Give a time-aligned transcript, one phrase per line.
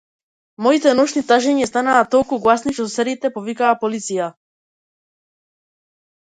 [0.67, 4.31] Моите ноќни тажења станаа толку гласни што соседите повикаа полиција.